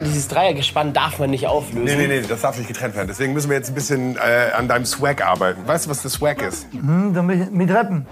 [0.00, 1.84] Dieses Dreiergespann darf man nicht auflösen.
[1.84, 3.08] Nee, nee, nee, das darf nicht getrennt werden.
[3.08, 5.66] Deswegen müssen wir jetzt ein bisschen äh, an deinem Swag arbeiten.
[5.66, 6.68] Weißt du, was der Swag ist?
[6.70, 8.06] Hm, damit, mit Rappen.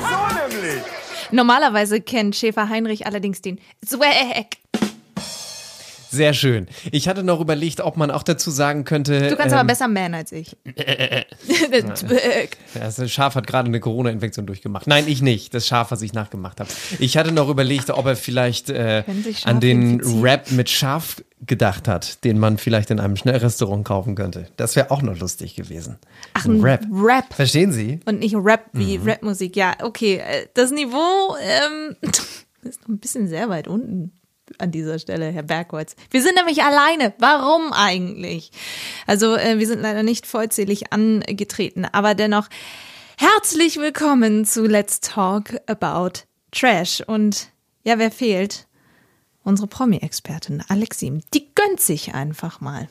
[0.00, 0.82] So nämlich.
[1.30, 4.46] Normalerweise kennt Schäfer Heinrich allerdings den Swag.
[6.12, 6.66] Sehr schön.
[6.90, 9.28] Ich hatte noch überlegt, ob man auch dazu sagen könnte.
[9.30, 10.56] Du kannst ähm, aber besser man als ich.
[10.66, 12.56] Der Swag.
[12.74, 14.86] Ja, Das Schaf hat gerade eine Corona-Infektion durchgemacht.
[14.86, 15.54] Nein, ich nicht.
[15.54, 16.68] Das Schaf, was ich nachgemacht habe.
[16.98, 19.04] Ich hatte noch überlegt, ob er vielleicht äh,
[19.44, 20.00] an den.
[20.22, 24.46] Rap mit Schaf gedacht hat, den man vielleicht in einem Schnellrestaurant kaufen könnte.
[24.56, 25.98] Das wäre auch noch lustig gewesen.
[26.34, 26.82] Ach, ein Rap.
[26.92, 27.32] Rap.
[27.34, 27.98] Verstehen Sie?
[28.04, 29.08] Und nicht Rap wie Mhm.
[29.08, 29.56] Rapmusik.
[29.56, 30.16] Ja, okay.
[30.18, 31.96] äh, Das Niveau ähm,
[32.62, 34.12] ist noch ein bisschen sehr weit unten
[34.58, 35.96] an dieser Stelle, Herr Bergholz.
[36.10, 37.14] Wir sind nämlich alleine.
[37.18, 38.50] Warum eigentlich?
[39.06, 42.48] Also, äh, wir sind leider nicht vollzählig angetreten, aber dennoch
[43.16, 47.02] herzlich willkommen zu Let's Talk About Trash.
[47.06, 47.48] Und
[47.84, 48.66] ja, wer fehlt?
[49.44, 51.20] Unsere Promi-Expertin Alexim.
[51.34, 52.88] Die gönnt sich einfach mal.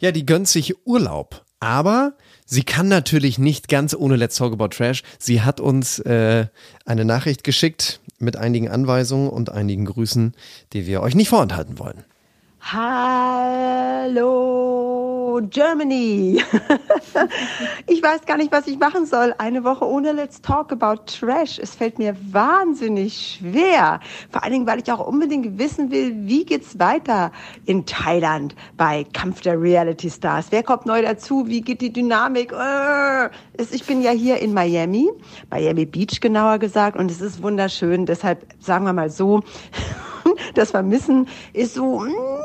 [0.00, 1.44] Ja, die gönnt sich Urlaub.
[1.60, 5.02] Aber sie kann natürlich nicht ganz ohne Let's Talk About Trash.
[5.18, 6.46] Sie hat uns äh,
[6.84, 10.34] eine Nachricht geschickt mit einigen Anweisungen und einigen Grüßen,
[10.72, 12.04] die wir euch nicht vorenthalten wollen.
[12.60, 14.18] Hallo
[15.42, 16.42] Germany.
[17.86, 19.34] ich weiß gar nicht, was ich machen soll.
[19.38, 21.58] Eine Woche ohne Let's Talk About Trash.
[21.58, 24.00] Es fällt mir wahnsinnig schwer.
[24.30, 27.32] Vor allen Dingen, weil ich auch unbedingt wissen will, wie geht's weiter
[27.66, 30.46] in Thailand bei Kampf der Reality Stars?
[30.50, 31.46] Wer kommt neu dazu?
[31.46, 32.52] Wie geht die Dynamik?
[32.52, 33.28] Äh,
[33.72, 35.08] Ich bin ja hier in Miami,
[35.50, 38.06] Miami Beach genauer gesagt, und es ist wunderschön.
[38.06, 39.42] Deshalb sagen wir mal so,
[40.54, 42.37] das Vermissen ist so mm,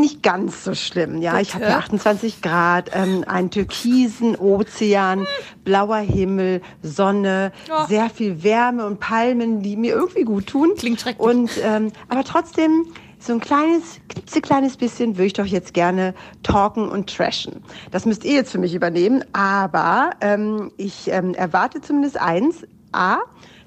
[0.00, 1.20] nicht ganz so schlimm.
[1.22, 5.26] Ja, ich habe hier 28 Grad, ähm, einen türkisen Ozean,
[5.64, 7.86] blauer Himmel, Sonne, Ja.
[7.86, 10.72] sehr viel Wärme und Palmen, die mir irgendwie gut tun.
[10.76, 11.26] Klingt schrecklich.
[11.26, 12.86] Und ähm, aber trotzdem
[13.18, 17.62] so ein kleines, klitzekleines bisschen würde ich doch jetzt gerne talken und trashen.
[17.90, 22.66] Das müsst ihr jetzt für mich übernehmen, aber ähm, ich ähm, erwarte zumindest eins.
[22.92, 23.18] A,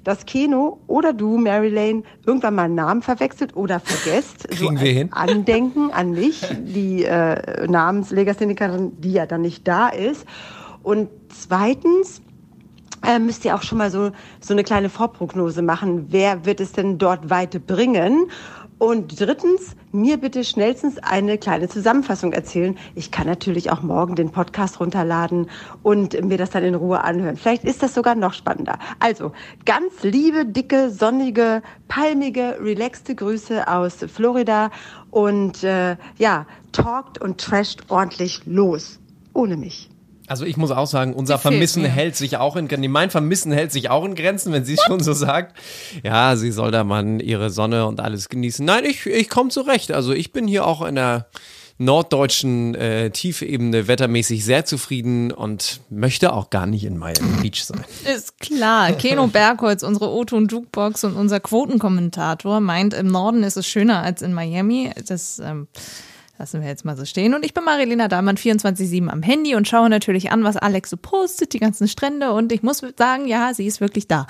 [0.08, 4.48] dass Keno oder du, Mary Lane, irgendwann mal einen Namen verwechselt oder vergesst.
[4.48, 5.12] Kriegen so wir hin.
[5.12, 10.26] Andenken an mich, die äh, Namenslegasthenikerin, die ja dann nicht da ist.
[10.82, 12.22] Und zweitens,
[13.06, 16.06] äh, müsst ihr auch schon mal so, so eine kleine Vorprognose machen.
[16.08, 18.32] Wer wird es denn dort weit bringen?
[18.80, 22.78] Und drittens, mir bitte schnellstens eine kleine Zusammenfassung erzählen.
[22.94, 25.50] Ich kann natürlich auch morgen den Podcast runterladen
[25.82, 27.38] und mir das dann in Ruhe anhören.
[27.38, 28.78] Vielleicht ist das sogar noch spannender.
[29.00, 29.32] Also,
[29.66, 34.70] ganz liebe, dicke, sonnige, palmige, relaxte Grüße aus Florida
[35.10, 39.00] und äh, ja, talkt und trasht ordentlich los.
[39.34, 39.90] Ohne mich.
[40.28, 42.92] Also ich muss auch sagen, unser Die Vermissen hält sich auch in Grenzen.
[42.92, 45.58] Mein Vermissen hält sich auch in Grenzen, wenn sie es schon so sagt.
[46.04, 48.66] Ja, sie soll da mal ihre Sonne und alles genießen.
[48.66, 49.92] Nein, ich, ich komme zurecht.
[49.92, 51.28] Also ich bin hier auch in der
[51.80, 57.86] norddeutschen äh, Tiefebene wettermäßig sehr zufrieden und möchte auch gar nicht in Miami Beach sein.
[58.14, 58.92] Ist klar.
[58.94, 64.22] Keno Bergholz, unsere O-Ton Jukebox und unser Quotenkommentator meint, im Norden ist es schöner als
[64.22, 64.92] in Miami.
[65.08, 65.68] Das ähm,
[66.40, 67.34] lassen wir jetzt mal so stehen.
[67.34, 70.98] Und ich bin Marilena Dahlmann, 24-7 am Handy und schaue natürlich an, was Alex so
[70.98, 72.32] postet, die ganzen Strände.
[72.32, 74.28] Und ich muss sagen, ja, sie ist wirklich da.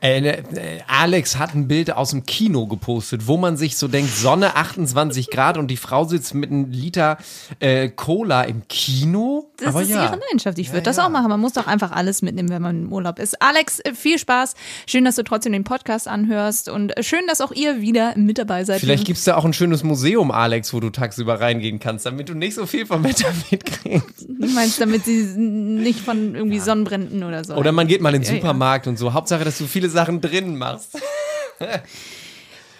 [0.00, 3.86] Äh, ne, äh, Alex hat ein Bild aus dem Kino gepostet, wo man sich so
[3.86, 7.18] denkt, Sonne 28 Grad und die Frau sitzt mit einem Liter
[7.60, 9.50] äh, Cola im Kino.
[9.58, 10.04] Das Aber ist ja.
[10.04, 10.58] ihre Leidenschaft.
[10.58, 11.28] Ich würde das auch machen.
[11.28, 13.40] Man muss doch einfach alles mitnehmen, wenn man im Urlaub ist.
[13.40, 14.54] Alex, äh, viel Spaß.
[14.86, 18.38] Schön, dass du trotzdem den Podcast anhörst und äh, schön, dass auch ihr wieder mit
[18.38, 18.80] dabei seid.
[18.80, 22.34] Vielleicht gibt's da auch ein schönes Museum, Alex, wo du tagsüber reingehen kannst, damit du
[22.34, 24.26] nicht so viel vom Wetter mitkriegst.
[24.28, 27.54] Du meinst, damit sie nicht von irgendwie Sonnenbränden oder so.
[27.54, 28.40] Oder man geht mal in den Ja, ja.
[28.40, 29.12] Supermarkt und so.
[29.12, 30.98] Hauptsache, dass du viele Sachen drinnen machst.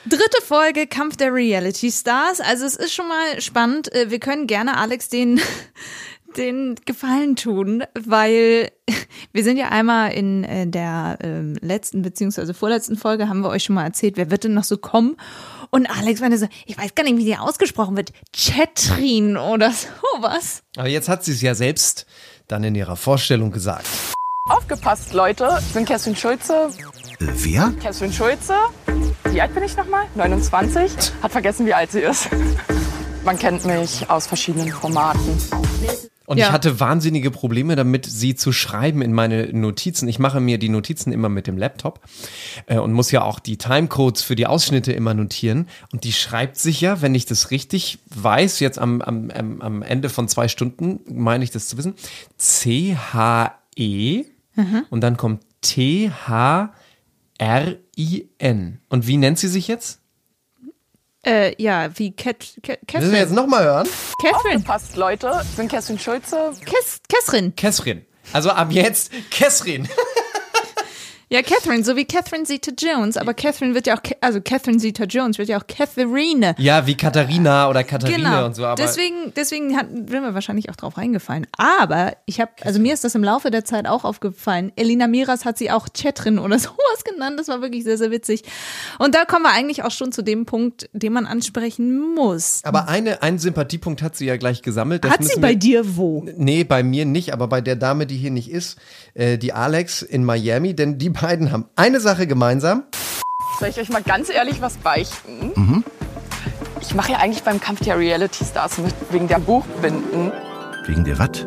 [0.08, 2.40] Dritte Folge Kampf der Reality Stars.
[2.40, 3.92] Also es ist schon mal spannend.
[3.92, 5.40] Äh, Wir können gerne Alex den,
[6.36, 8.70] den Gefallen tun, weil
[9.32, 13.64] wir sind ja einmal in äh, der ähm, letzten beziehungsweise vorletzten Folge haben wir euch
[13.64, 15.16] schon mal erzählt, wer wird denn noch so kommen?
[15.70, 18.12] Und Alex meinte so, ich weiß gar nicht, wie die ausgesprochen wird.
[18.34, 19.72] Chatrin oder
[20.14, 20.62] sowas.
[20.76, 22.06] Aber jetzt hat sie es ja selbst
[22.48, 23.86] dann in ihrer Vorstellung gesagt.
[24.48, 25.58] Aufgepasst, Leute.
[25.60, 26.70] Ich bin Kerstin Schulze.
[27.18, 27.72] Wer?
[27.80, 28.54] Kerstin Schulze.
[29.24, 30.06] Wie alt bin ich nochmal?
[30.14, 30.92] 29.
[31.20, 32.28] Hat vergessen, wie alt sie ist.
[33.24, 35.36] Man kennt mich aus verschiedenen Formaten.
[36.26, 36.46] Und Ja.
[36.46, 40.08] ich hatte wahnsinnige Probleme damit, sie zu schreiben in meine Notizen.
[40.08, 42.00] Ich mache mir die Notizen immer mit dem Laptop
[42.66, 45.68] äh, und muss ja auch die Timecodes für die Ausschnitte immer notieren.
[45.92, 49.82] Und die schreibt sich ja, wenn ich das richtig weiß, jetzt am, am, am, am
[49.82, 51.94] Ende von zwei Stunden, meine ich das zu wissen,
[52.38, 54.24] C-H-E
[54.90, 55.42] und dann kommt
[57.38, 58.78] T-H-R-I-N.
[58.88, 60.00] Und wie nennt sie sich jetzt?
[61.26, 63.34] Äh, ja, wie Cat, Cat, Müssen wir jetzt Catherine.
[63.34, 63.88] nochmal hören?
[64.22, 64.62] Catherine.
[64.62, 65.40] Passt, Leute.
[65.42, 66.52] Ich bin Kerstin Schulze.
[66.64, 67.50] Kes, Catherine.
[67.52, 68.06] Kessrin.
[68.32, 69.88] Also ab jetzt Kessrin.
[71.28, 73.16] Ja, Catherine, so wie Catherine Zeta-Jones.
[73.16, 76.54] Aber Catherine wird ja auch, also Catherine Zeta-Jones wird ja auch Catherine.
[76.56, 78.46] Ja, wie Katharina oder Katharine Genau.
[78.46, 78.64] und so.
[78.64, 81.48] Aber deswegen, deswegen hat, sind wir wahrscheinlich auch drauf reingefallen.
[81.58, 84.70] Aber ich habe, also mir ist das im Laufe der Zeit auch aufgefallen.
[84.76, 87.40] Elina Miras hat sie auch Chatrin oder sowas genannt.
[87.40, 88.44] Das war wirklich sehr, sehr witzig.
[89.00, 92.60] Und da kommen wir eigentlich auch schon zu dem Punkt, den man ansprechen muss.
[92.62, 95.02] Aber eine, einen Sympathiepunkt hat sie ja gleich gesammelt.
[95.04, 96.24] Das hat sie bei wir- dir wo?
[96.36, 98.78] Nee, bei mir nicht, aber bei der Dame, die hier nicht ist,
[99.14, 102.84] äh, die Alex in Miami, denn die beiden haben eine Sache gemeinsam.
[103.58, 105.84] Soll ich euch mal ganz ehrlich was beichten?
[106.80, 110.32] Ich mache ja eigentlich beim Kampf der Reality Stars mit wegen der Buchbinden
[110.86, 111.46] Wegen der was?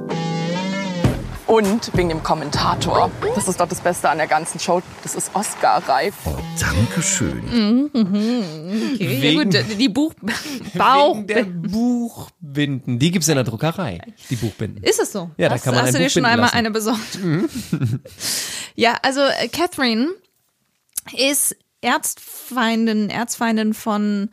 [1.50, 3.12] Und wegen dem Kommentator.
[3.36, 4.82] Das ist doch das Beste an der ganzen Show.
[5.02, 6.14] Das ist Oscar-reif.
[6.60, 7.90] Dankeschön.
[7.92, 10.14] Okay, ja Wegen- gut, die Buch,
[10.76, 11.16] Bauch.
[11.18, 13.00] Wegen der Buchbinden.
[13.00, 14.00] Die gibt's in der Druckerei,
[14.30, 14.84] die Buchbinden.
[14.84, 15.32] Ist es so?
[15.38, 16.58] Ja, da hast, kann man hast du dir schon einmal lassen.
[16.58, 17.20] eine besorgt?
[18.76, 20.10] ja, also äh, Catherine
[21.18, 24.30] ist Erzfeindin, Erzfeindin von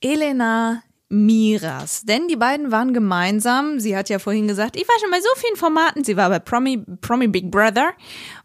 [0.00, 2.02] Elena Miras.
[2.02, 3.78] Denn die beiden waren gemeinsam.
[3.78, 6.04] Sie hat ja vorhin gesagt, ich war schon bei so vielen Formaten.
[6.04, 7.92] Sie war bei Promi, Promi Big Brother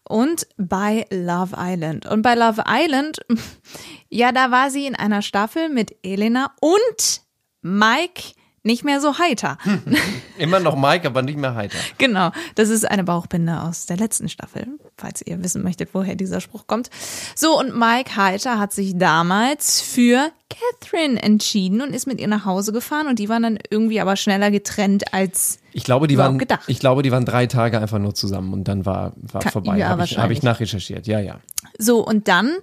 [0.04, 2.06] und bei Love Island.
[2.06, 3.20] Und bei Love Island,
[4.10, 7.22] ja, da war sie in einer Staffel mit Elena und
[7.62, 8.34] Mike
[8.64, 9.58] nicht mehr so heiter.
[10.38, 11.78] Immer noch Mike, aber nicht mehr heiter.
[11.98, 14.68] Genau, das ist eine Bauchbinde aus der letzten Staffel,
[14.98, 16.90] falls ihr wissen möchtet, woher dieser Spruch kommt.
[17.36, 22.46] So, und Mike Heiter hat sich damals für Catherine entschieden und ist mit ihr nach
[22.46, 26.38] Hause gefahren und die waren dann irgendwie aber schneller getrennt als Ich glaube, die waren,
[26.40, 26.64] gedacht.
[26.68, 29.78] ich glaube, die waren drei Tage einfach nur zusammen und dann war, war Ka- vorbei.
[29.78, 31.08] ja, Habe ich, hab ich nachrecherchiert.
[31.08, 31.40] Ja, ja.
[31.78, 32.06] so.
[32.06, 32.56] Und dann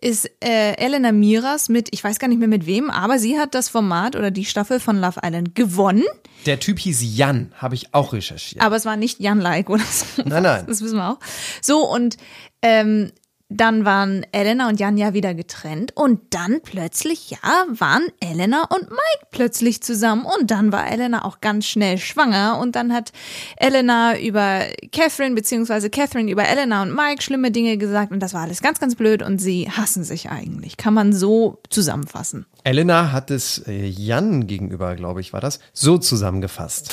[0.00, 3.54] ist äh, Elena Miras mit, ich weiß gar nicht mehr mit wem, aber sie hat
[3.54, 6.04] das Format oder die Staffel von Love Island gewonnen,
[6.46, 8.62] Der Typ hieß Jan, habe ich auch recherchiert.
[8.62, 10.22] aber es war nicht Jan Like oder so.
[10.24, 10.64] Nein, nein.
[10.66, 11.18] Das wissen wir auch.
[11.62, 12.16] So, und
[12.62, 13.10] ähm,
[13.48, 18.90] dann waren Elena und Jan ja wieder getrennt und dann plötzlich, ja, waren Elena und
[18.90, 23.12] Mike plötzlich zusammen und dann war Elena auch ganz schnell schwanger und dann hat
[23.56, 28.42] Elena über Catherine beziehungsweise Catherine über Elena und Mike schlimme Dinge gesagt und das war
[28.42, 30.76] alles ganz, ganz blöd und sie hassen sich eigentlich.
[30.76, 32.46] Kann man so zusammenfassen.
[32.64, 36.90] Elena hat es äh, Jan gegenüber, glaube ich, war das, so zusammengefasst.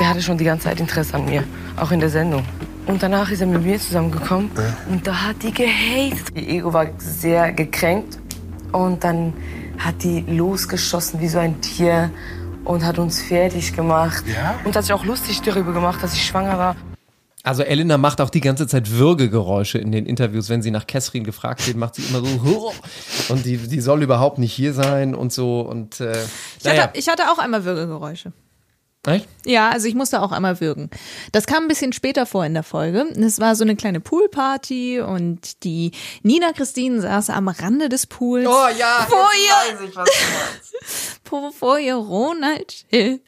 [0.00, 1.44] Der hatte schon die ganze Zeit Interesse an mir,
[1.76, 2.44] auch in der Sendung.
[2.86, 4.50] Und danach ist er mit mir zusammengekommen
[4.90, 6.34] und da hat die gehatet.
[6.34, 8.18] Ihr Ego war sehr gekränkt
[8.72, 9.32] und dann
[9.78, 12.10] hat die losgeschossen wie so ein Tier
[12.64, 14.24] und hat uns fertig gemacht.
[14.64, 16.74] Und hat sich auch lustig darüber gemacht, dass ich schwanger war.
[17.44, 21.22] Also Elena macht auch die ganze Zeit Würgegeräusche in den Interviews, wenn sie nach Kessrin
[21.22, 22.72] gefragt wird, macht sie immer so
[23.28, 26.20] und die, die soll überhaupt nicht hier sein und so und äh,
[26.58, 26.82] Ich, naja.
[26.82, 28.32] hatte, ich hatte auch einmal Würgegeräusche.
[29.06, 29.28] Echt?
[29.44, 30.88] Ja, also ich musste auch einmal würgen.
[31.32, 33.06] Das kam ein bisschen später vor in der Folge.
[33.16, 35.92] Es war so eine kleine Poolparty und die
[36.22, 38.46] Nina Christine saß am Rande des Pools.
[38.46, 41.58] Oh ja, vor jetzt ihr, weiß ich, was du meinst.
[41.58, 43.20] vor, ihr Ronald Schill.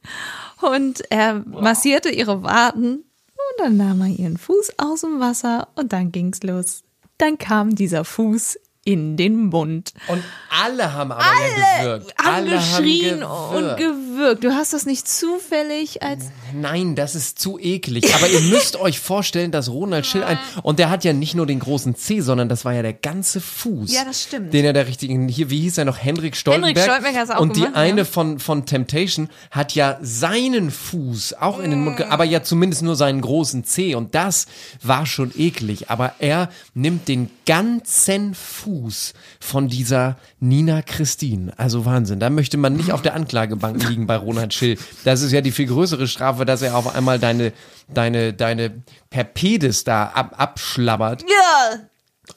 [0.63, 5.93] Und er massierte ihre Waden und dann nahm er ihren Fuß aus dem Wasser und
[5.93, 6.83] dann ging's los.
[7.19, 9.93] Dann kam dieser Fuß in den Mund.
[10.07, 10.23] Und
[10.63, 12.15] alle haben aber ja gewirkt.
[12.23, 13.79] Haben alle geschrien haben und gewirkt.
[14.17, 14.45] gewirkt.
[14.45, 18.15] Du hast das nicht zufällig als Nein, das ist zu eklig.
[18.15, 20.39] Aber ihr müsst euch vorstellen, dass Ronald Schill ein.
[20.63, 23.41] Und der hat ja nicht nur den großen C, sondern das war ja der ganze
[23.41, 23.93] Fuß.
[23.93, 24.55] Ja, das stimmt.
[24.55, 25.29] Den er der richtigen.
[25.29, 25.99] Hier, wie hieß er noch?
[25.99, 26.77] Henrik Stoltenberg.
[26.77, 28.05] Henrik Stoltenberg hat's auch Und die gemacht, eine ja.
[28.05, 32.83] von, von Temptation hat ja seinen Fuß auch in den Mund, ge- aber ja zumindest
[32.83, 33.97] nur seinen großen C.
[33.97, 34.47] Und das
[34.81, 35.91] war schon eklig.
[35.91, 38.76] Aber er nimmt den ganzen Fuß
[39.41, 41.53] von dieser Nina Christine.
[41.57, 42.21] Also Wahnsinn.
[42.21, 44.79] Da möchte man nicht auf der Anklagebank liegen bei Ronald Schill.
[45.05, 47.53] Das ist ja die viel größere Strafe, dass er auf einmal deine,
[47.89, 51.23] deine, deine Perpedes da ab, abschlabbert.
[51.23, 51.81] Ja.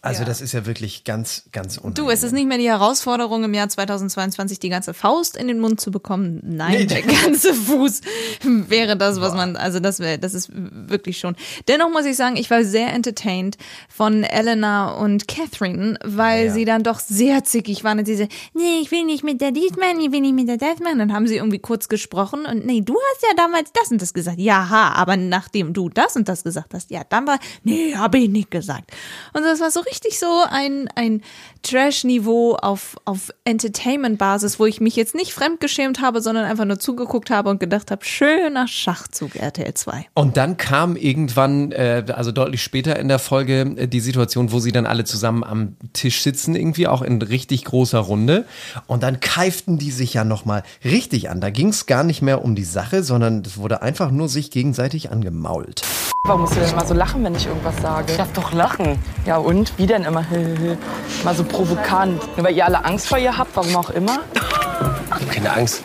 [0.01, 0.25] Also Ja.
[0.27, 2.05] das ist ja wirklich ganz, ganz unangenehm.
[2.05, 5.60] Du, es ist nicht mehr die Herausforderung im Jahr 2022, die ganze Faust in den
[5.60, 6.39] Mund zu bekommen.
[6.43, 8.01] Nein, Nee, der ganze Fuß
[8.43, 11.36] wäre das, was man, also das wäre, das ist wirklich schon.
[11.67, 13.58] Dennoch muss ich sagen, ich war sehr entertained
[13.89, 18.79] von Elena und Catherine, weil sie dann doch sehr zickig waren und sie so, nee,
[18.81, 21.00] ich will nicht mit der Dietmann, ich will nicht mit der Deathman.
[21.00, 24.13] Dann haben sie irgendwie kurz gesprochen und nee, du hast ja damals das und das
[24.13, 24.39] gesagt.
[24.39, 28.17] Ja, ha, aber nachdem du das und das gesagt hast, ja, dann war, nee, habe
[28.19, 28.91] ich nicht gesagt.
[29.34, 31.21] Und das war so richtig so ein, ein
[31.63, 37.29] Trash-Niveau auf, auf Entertainment-Basis, wo ich mich jetzt nicht fremdgeschämt habe, sondern einfach nur zugeguckt
[37.29, 40.05] habe und gedacht habe, schöner Schachzug RTL 2.
[40.13, 44.59] Und dann kam irgendwann, äh, also deutlich später in der Folge, äh, die Situation, wo
[44.59, 48.45] sie dann alle zusammen am Tisch sitzen, irgendwie auch in richtig großer Runde.
[48.88, 51.41] Und dann keiften die sich ja nochmal richtig an.
[51.41, 54.51] Da ging es gar nicht mehr um die Sache, sondern es wurde einfach nur sich
[54.51, 55.81] gegenseitig angemault.
[56.25, 58.12] Warum musst du denn immer so lachen, wenn ich irgendwas sage?
[58.12, 59.00] Ich darf doch lachen.
[59.25, 59.68] Ja und?
[59.77, 60.25] Wie denn immer?
[61.23, 62.21] Mal so provokant.
[62.38, 64.19] Nur weil ihr alle Angst vor ihr habt, warum auch immer?
[65.31, 65.83] Keine Angst.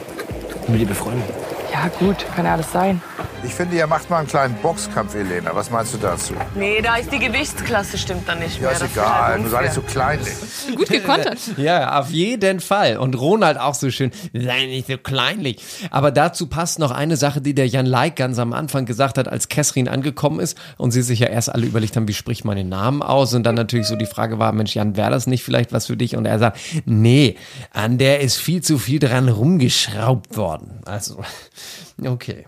[0.49, 1.25] Ich bin mit ihr befreundet.
[1.73, 3.03] Ja gut, kann ja alles sein.
[3.47, 5.55] Ich finde, ihr macht mal einen kleinen Boxkampf, Elena.
[5.55, 6.33] Was meinst du dazu?
[6.55, 8.73] Nee, da ist die Gewichtsklasse stimmt dann nicht Ja, mehr.
[8.73, 9.07] ist Das egal.
[9.07, 10.33] halt Du sei nicht so kleinlich.
[10.75, 11.39] Gut gekontert.
[11.59, 12.97] Ja, auf jeden Fall.
[12.97, 15.63] Und Ronald auch so schön, sei nicht so kleinlich.
[15.91, 19.29] Aber dazu passt noch eine Sache, die der Jan Leik ganz am Anfang gesagt hat,
[19.29, 22.57] als Kesrin angekommen ist und sie sich ja erst alle überlegt haben, wie spricht man
[22.57, 23.35] den Namen aus?
[23.35, 25.97] Und dann natürlich so die Frage war, Mensch, Jan, wäre das nicht vielleicht was für
[25.97, 26.17] dich?
[26.17, 27.37] Und er sagt, nee,
[27.73, 30.81] an der ist viel zu viel dran rumgeschraubt worden.
[30.87, 31.23] Also,
[32.05, 32.47] okay.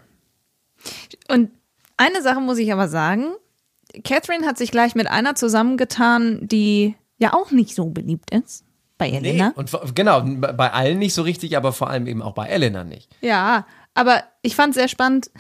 [1.28, 1.50] Und
[1.96, 3.26] eine Sache muss ich aber sagen,
[4.04, 8.64] Catherine hat sich gleich mit einer zusammengetan, die ja auch nicht so beliebt ist.
[8.98, 9.52] Bei Elena.
[9.56, 12.82] Und vor- genau, bei allen nicht so richtig, aber vor allem eben auch bei Elena
[12.84, 13.14] nicht.
[13.20, 15.30] Ja, aber ich fand sehr spannend.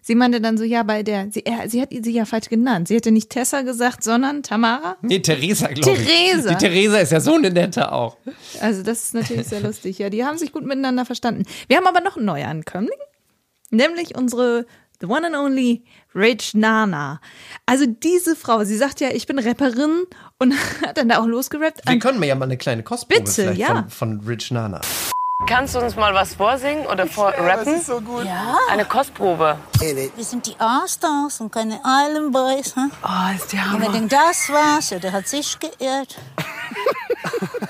[0.00, 2.88] Sie meinte dann so, ja, bei der, sie, er, sie hat sie ja falsch genannt.
[2.88, 4.96] Sie hätte nicht Tessa gesagt, sondern Tamara.
[5.00, 6.06] Nee, Theresa, glaube ich.
[6.06, 6.50] Theresa.
[6.50, 8.18] Die Theresa ist ja so eine nette auch.
[8.60, 9.98] Also das ist natürlich sehr lustig.
[9.98, 11.44] Ja, die haben sich gut miteinander verstanden.
[11.68, 12.98] Wir haben aber noch einen Neuankömmling,
[13.70, 14.66] nämlich unsere
[15.04, 15.82] the one and only
[16.14, 17.20] Rich Nana.
[17.66, 20.04] Also diese Frau, sie sagt ja, ich bin Rapperin
[20.38, 20.54] und
[20.86, 21.82] hat dann da auch losgerappt.
[21.86, 23.74] Wir können mir ja mal eine kleine Kostprobe Bitte, vielleicht ja.
[23.74, 24.80] von, von Rich Nana.
[25.46, 27.82] Kannst du uns mal was vorsingen oder vorrappen?
[27.82, 28.24] so gut.
[28.24, 29.58] Ja, Eine Kostprobe.
[29.80, 32.74] wir sind die A-Stars und keine Island Boys.
[32.76, 32.90] Hm?
[33.02, 33.92] Oh, ist der Und wer Hammer.
[33.92, 36.16] denkt, das war's, ja, der hat sich geirrt.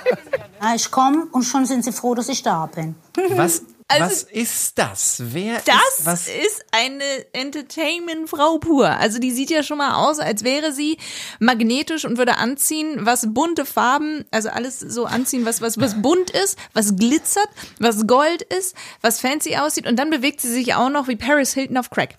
[0.77, 2.95] Ich komme und schon sind sie froh, dass ich da bin.
[3.37, 3.63] Was,
[4.03, 5.17] Also- was ist das?
[5.25, 6.27] Wer Das ist was?
[6.29, 8.89] ist eine Entertainment-Frau pur.
[8.89, 10.99] Also die sieht ja schon mal aus, als wäre sie
[11.41, 16.31] magnetisch und würde anziehen, was bunte Farben, also alles so anziehen, was, was, was bunt
[16.31, 17.49] ist, was glitzert,
[17.79, 19.87] was Gold ist, was fancy aussieht.
[19.87, 22.19] Und dann bewegt sie sich auch noch wie Paris Hilton auf Crack.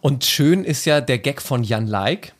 [0.00, 2.34] Und schön ist ja der Gag von Jan Like,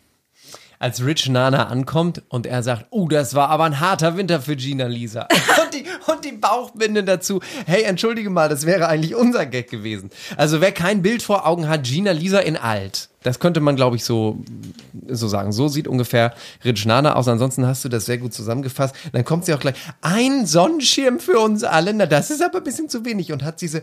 [0.84, 4.54] als Rich Nana ankommt und er sagt, oh, das war aber ein harter Winter für
[4.54, 5.22] Gina Lisa.
[5.64, 7.40] und, die, und die Bauchbinde dazu.
[7.64, 10.10] Hey, entschuldige mal, das wäre eigentlich unser Gag gewesen.
[10.36, 13.08] Also wer kein Bild vor Augen hat, Gina Lisa in alt.
[13.22, 14.44] Das könnte man, glaube ich, so,
[15.08, 15.52] so sagen.
[15.52, 17.28] So sieht ungefähr Rich Nana aus.
[17.28, 18.94] Ansonsten hast du das sehr gut zusammengefasst.
[19.14, 19.76] Dann kommt sie auch gleich.
[20.02, 21.94] Ein Sonnenschirm für uns alle.
[21.94, 23.32] Na, das ist aber ein bisschen zu wenig.
[23.32, 23.82] Und hat diese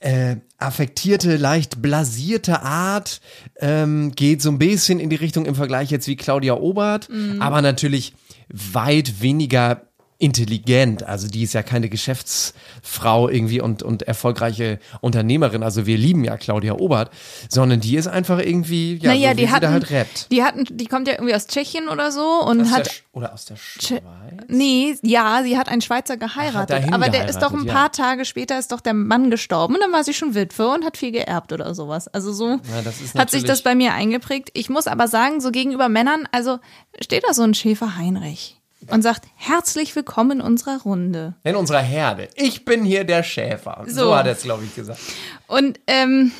[0.00, 3.20] äh, affektierte, leicht blasierte Art,
[3.60, 7.08] ähm, geht so ein bisschen in die Richtung im Vergleich jetzt wie Claudia Obert,
[7.40, 8.14] aber natürlich
[8.48, 9.82] weit weniger
[10.18, 11.02] intelligent.
[11.02, 15.62] Also die ist ja keine Geschäftsfrau irgendwie und, und erfolgreiche Unternehmerin.
[15.62, 17.10] Also wir lieben ja Claudia Obert,
[17.50, 20.32] sondern die ist einfach irgendwie, ja, naja, so die hatten, da halt rappt.
[20.32, 23.44] die hatten, die kommt ja irgendwie aus Tschechien oder so und Aus hat oder aus
[23.44, 24.02] der Schweiz.
[24.48, 26.70] Nee, ja, sie hat einen Schweizer geheiratet.
[26.70, 27.88] dahin aber der ist doch ein paar ja.
[27.90, 30.96] Tage später ist doch der Mann gestorben und dann war sie schon Witwe und hat
[30.96, 32.08] viel geerbt oder sowas.
[32.08, 34.50] Also so Ja, hat sich das bei mir eingeprägt.
[34.54, 36.58] Ich muss aber sagen, so gegenüber Männern, also
[37.00, 38.56] steht da so ein Schäfer Heinrich
[38.90, 41.34] und sagt, herzlich willkommen in unserer Runde.
[41.44, 42.28] In unserer Herde.
[42.34, 43.84] Ich bin hier der Schäfer.
[43.86, 44.16] So, So.
[44.16, 45.00] hat er es, glaube ich, gesagt.
[45.46, 46.32] Und ähm,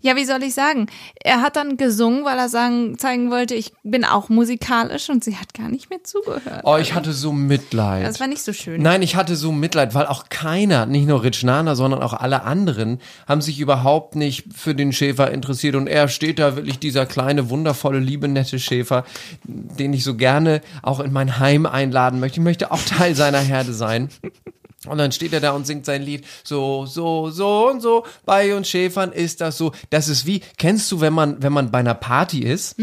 [0.00, 0.86] ja, wie soll ich sagen?
[1.22, 5.36] Er hat dann gesungen, weil er sagen, zeigen wollte, ich bin auch musikalisch und sie
[5.36, 6.62] hat gar nicht mehr zugehört.
[6.64, 8.06] Oh, ich hatte so Mitleid.
[8.06, 8.80] Das war nicht so schön.
[8.82, 12.42] Nein, ich hatte so Mitleid, weil auch keiner, nicht nur Rich Nana, sondern auch alle
[12.44, 15.74] anderen, haben sich überhaupt nicht für den Schäfer interessiert.
[15.74, 19.04] Und er steht da wirklich, dieser kleine, wundervolle, liebe, nette Schäfer,
[19.44, 22.40] den ich so gerne auch in mein Heim einladen möchte.
[22.40, 24.08] Ich möchte auch Teil seiner Herde sein.
[24.86, 26.24] Und dann steht er da und singt sein Lied.
[26.42, 28.06] So, so, so und so.
[28.24, 29.72] Bei uns Schäfern ist das so.
[29.90, 32.76] Das ist wie, kennst du, wenn man, wenn man bei einer Party ist,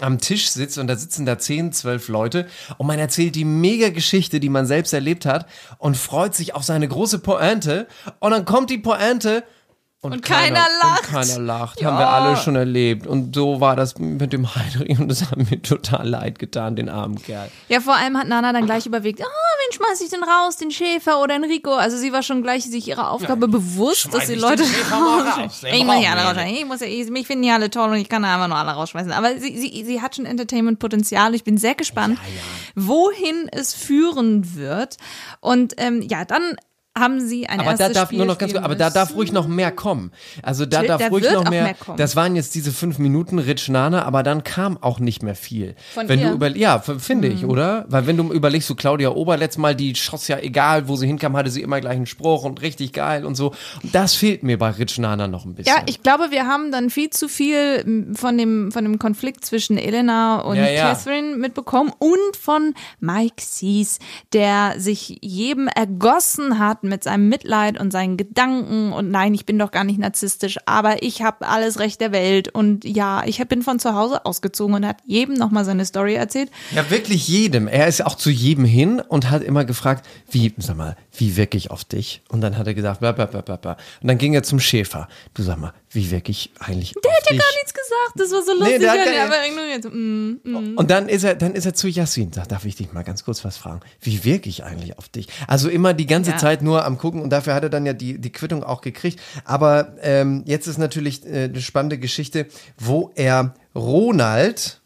[0.00, 2.46] am Tisch sitzt und da sitzen da 10, 12 Leute
[2.78, 6.64] und man erzählt die mega Geschichte, die man selbst erlebt hat und freut sich auf
[6.64, 7.86] seine große Pointe.
[8.18, 9.44] Und dann kommt die Pointe
[10.04, 11.04] Und keiner lacht.
[11.04, 11.80] Und keiner lacht.
[11.80, 11.92] Ja.
[11.92, 13.06] Haben wir alle schon erlebt.
[13.06, 16.88] Und so war das mit dem Heinrich und das hat mir total leid getan, den
[16.88, 17.48] armen Kerl.
[17.68, 20.72] Ja, vor allem hat Nana dann gleich überlegt, ah, wen schmeiß ich denn raus, den
[20.72, 21.70] Schäfer oder Enrico?
[21.74, 25.84] Also sie war schon gleich sich ihrer Aufgabe bewusst, dass die ich Leute raus, ich
[25.84, 26.56] muss ja alle rausschmeißen.
[26.56, 28.72] Ich muss ja, ich, mich finden ja alle toll und ich kann einfach nur alle
[28.72, 29.12] rausschmeißen.
[29.12, 31.32] Aber sie, sie, sie hat schon Entertainment-Potenzial.
[31.36, 32.18] Ich bin sehr gespannt,
[32.74, 34.96] wohin es führen wird.
[35.40, 36.56] Und ähm, ja, dann
[36.98, 39.14] haben sie ein Aber da erstes darf Spiel nur noch ganz spielen aber da darf
[39.14, 40.12] ruhig noch mehr kommen.
[40.42, 41.62] Also da Chill, darf da ruhig noch mehr.
[41.64, 41.96] mehr kommen.
[41.96, 45.74] Das waren jetzt diese fünf Minuten Rich Nana, aber dann kam auch nicht mehr viel.
[45.94, 46.28] Von wenn ihr?
[46.28, 47.50] du über, ja, finde ich, Mhm.
[47.50, 47.86] oder?
[47.88, 51.06] Weil wenn du überlegst, so Claudia Ober letztes Mal, die schoss ja egal, wo sie
[51.06, 53.52] hinkam, hatte sie immer gleich einen Spruch und richtig geil und so.
[53.82, 55.74] Und das fehlt mir bei Rich Nana noch ein bisschen.
[55.74, 59.46] Ja, ich glaube, wir haben dann viel zu viel m, von dem, von dem Konflikt
[59.46, 60.92] zwischen Elena und Ja, ja.
[60.92, 63.98] Catherine mitbekommen und von Mike Sees,
[64.34, 69.58] der sich jedem ergossen hat mit seinem Mitleid und seinen Gedanken und nein, ich bin
[69.58, 73.62] doch gar nicht narzisstisch, aber ich habe alles Recht der Welt und ja, ich bin
[73.62, 76.50] von zu Hause ausgezogen und hat jedem nochmal seine Story erzählt.
[76.74, 77.68] Ja, wirklich jedem.
[77.68, 81.56] Er ist auch zu jedem hin und hat immer gefragt, wie, sag mal, wie wirke
[81.56, 82.22] ich auf dich?
[82.28, 83.72] Und dann hat er gesagt, bla, bla, bla, bla, bla.
[84.00, 85.08] Und dann ging er zum Schäfer.
[85.34, 87.40] Du sag mal, wie wirke ich eigentlich Der auf hat ja dich?
[87.40, 89.84] gar nichts gesagt, das war so Nee, lustig, der hat er aber ignoriert.
[89.92, 90.78] Mm, mm.
[90.78, 92.32] Und dann ist er, dann ist er zu Yassin.
[92.32, 93.80] Sagt, darf ich dich mal ganz kurz was fragen?
[94.00, 95.28] Wie wirke ich eigentlich auf dich?
[95.46, 96.36] Also immer die ganze Ja.
[96.38, 99.20] Zeit nur am gucken und dafür hat er dann ja die, die Quittung auch gekriegt.
[99.44, 102.46] Aber ähm, jetzt ist natürlich äh, eine spannende Geschichte,
[102.78, 104.80] wo er Ronald,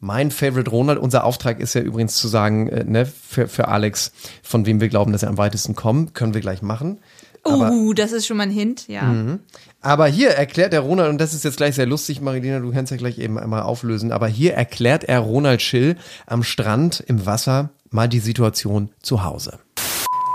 [0.00, 4.12] mein Favorite Ronald, unser Auftrag ist ja übrigens zu sagen, äh, ne, für, für Alex,
[4.42, 6.98] von wem wir glauben, dass er am weitesten kommt, können wir gleich machen.
[7.44, 9.02] Aber, Uh, das ist schon mal ein Hint, ja.
[9.02, 9.40] Mhm.
[9.80, 12.90] Aber hier erklärt er Ronald, und das ist jetzt gleich sehr lustig, Marilena, du kannst
[12.90, 17.70] ja gleich eben einmal auflösen, aber hier erklärt er Ronald Schill am Strand im Wasser
[17.90, 19.58] mal die Situation zu Hause.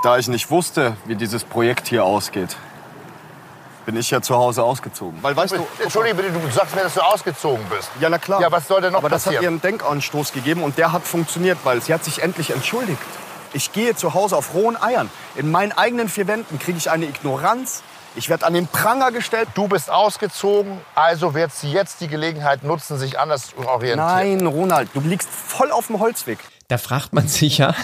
[0.03, 2.57] Da ich nicht wusste, wie dieses Projekt hier ausgeht,
[3.85, 5.17] bin ich ja zu Hause ausgezogen.
[5.21, 7.89] Weil weißt du, Entschuldige bitte, du sagst mir, dass du ausgezogen bist.
[7.99, 8.41] ja na klar.
[8.41, 9.53] Ja, was soll denn noch Aber das hat ihr passieren?
[9.55, 13.01] einen Denkanstoß gegeben und der hat funktioniert, weil sie hat sich endlich entschuldigt.
[13.53, 15.09] Ich gehe zu Hause auf rohen Eiern.
[15.35, 17.83] In meinen eigenen vier Wänden kriege ich eine Ignoranz.
[18.15, 19.49] Ich werde an den Pranger gestellt.
[19.55, 23.97] Du bist ausgezogen, also wird sie jetzt die Gelegenheit nutzen, sich anders zu orientieren.
[23.97, 26.39] Nein, Ronald, du liegst voll auf dem Holzweg.
[26.73, 27.75] Da fragt man sich ja,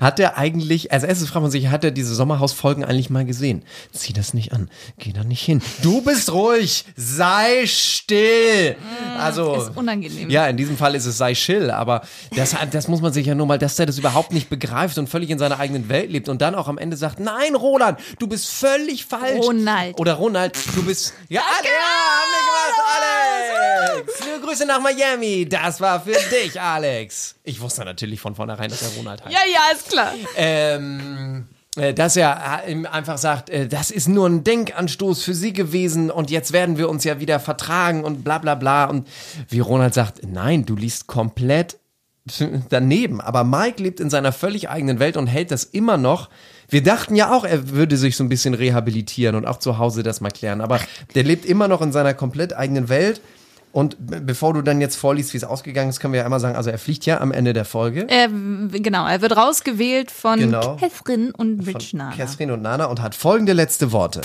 [0.00, 3.64] hat er eigentlich, als erstes fragt man sich, hat er diese Sommerhausfolgen eigentlich mal gesehen?
[3.92, 5.60] Zieh das nicht an, geh da nicht hin.
[5.82, 8.76] Du bist ruhig, sei still.
[9.18, 10.30] Also, Ist unangenehm.
[10.30, 12.02] Ja, in diesem Fall ist es sei chill, aber
[12.36, 15.08] das, das muss man sich ja nur mal, dass er das überhaupt nicht begreift und
[15.08, 18.28] völlig in seiner eigenen Welt lebt und dann auch am Ende sagt, nein, Roland, du
[18.28, 19.44] bist völlig falsch.
[19.44, 19.98] Ronald.
[19.98, 21.80] Oder Ronald, du bist, ja, Ale, ja,
[22.20, 24.20] haben wir gemacht, Alex.
[24.24, 27.34] Liebe Grüße nach Miami, das war für dich, Alex.
[27.42, 29.32] Ich wusste natürlich von vornherein, dass er Ronald heißt.
[29.32, 30.12] Ja, ja, ist klar.
[30.36, 35.34] Ähm, äh, dass er äh, ihm einfach sagt, äh, das ist nur ein Denkanstoß für
[35.34, 38.84] sie gewesen und jetzt werden wir uns ja wieder vertragen und bla bla bla.
[38.84, 39.08] Und
[39.48, 41.78] wie Ronald sagt, nein, du liest komplett
[42.68, 43.20] daneben.
[43.20, 46.30] Aber Mike lebt in seiner völlig eigenen Welt und hält das immer noch.
[46.68, 50.02] Wir dachten ja auch, er würde sich so ein bisschen rehabilitieren und auch zu Hause
[50.02, 50.60] das mal klären.
[50.60, 50.80] Aber
[51.14, 53.20] der lebt immer noch in seiner komplett eigenen Welt.
[53.74, 56.38] Und be- bevor du dann jetzt vorliest, wie es ausgegangen ist, können wir ja einmal
[56.38, 58.06] sagen, also er fliegt ja am Ende der Folge.
[58.08, 60.76] Er, genau, er wird rausgewählt von Genau.
[60.76, 62.14] Catherine und Rich Nana.
[62.16, 64.20] Catherine und Nana und hat folgende letzte Worte.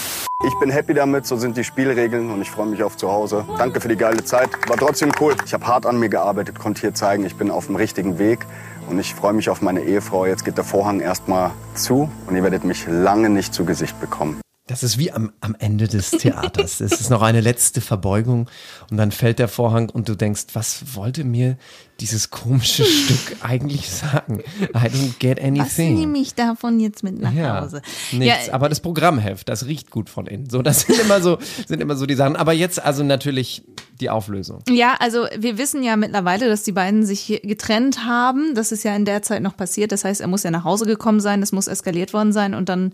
[0.46, 3.44] Ich bin happy damit, so sind die Spielregeln und ich freue mich auf zu Hause.
[3.58, 5.34] Danke für die geile Zeit, war trotzdem cool.
[5.44, 8.46] Ich habe hart an mir gearbeitet, konnte hier zeigen, ich bin auf dem richtigen Weg
[8.88, 10.28] und ich freue mich auf meine Ehefrau.
[10.28, 14.40] Jetzt geht der Vorhang erstmal zu und ihr werdet mich lange nicht zu Gesicht bekommen.
[14.70, 16.80] Das ist wie am, am Ende des Theaters.
[16.80, 18.48] Es ist noch eine letzte Verbeugung
[18.92, 21.58] und dann fällt der Vorhang und du denkst, was wollte mir
[22.00, 24.40] dieses komische Stück eigentlich sagen?
[24.62, 26.00] I don't get Was anything.
[26.00, 27.82] nehme ich davon jetzt mit nach Ja, Hause?
[28.12, 28.48] nichts.
[28.48, 30.50] Ja, aber das Programmheft, das riecht gut von innen.
[30.50, 32.36] So, das sind immer so, sind immer so die Sachen.
[32.36, 33.64] Aber jetzt also natürlich
[34.00, 34.60] die Auflösung.
[34.70, 38.56] Ja, also wir wissen ja mittlerweile, dass die beiden sich getrennt haben.
[38.56, 39.92] Das ist ja in der Zeit noch passiert.
[39.92, 42.70] Das heißt, er muss ja nach Hause gekommen sein, es muss eskaliert worden sein und
[42.70, 42.94] dann,